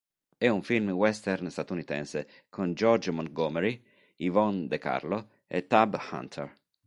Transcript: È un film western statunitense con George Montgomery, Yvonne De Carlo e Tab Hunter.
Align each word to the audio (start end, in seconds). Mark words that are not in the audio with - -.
È 0.35 0.47
un 0.47 0.63
film 0.63 0.89
western 0.89 1.51
statunitense 1.51 2.27
con 2.49 2.73
George 2.73 3.11
Montgomery, 3.11 3.79
Yvonne 4.15 4.65
De 4.65 4.79
Carlo 4.79 5.29
e 5.45 5.67
Tab 5.67 5.95
Hunter. 6.11 6.57